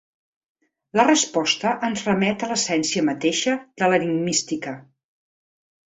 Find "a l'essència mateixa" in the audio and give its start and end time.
2.45-3.57